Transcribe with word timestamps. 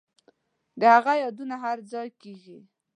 د 0.79 0.81
هغه 0.95 1.13
یادونه 1.23 1.55
هرځای 1.65 2.07
کیږي 2.21 2.57